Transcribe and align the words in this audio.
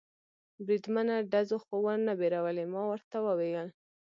بریدمنه، 0.65 1.15
ډزو 1.31 1.57
خو 1.63 1.75
و 1.83 1.87
نه 2.07 2.13
بیرولې؟ 2.19 2.65
ما 2.73 2.81
ورته 2.91 3.17
وویل. 3.25 3.67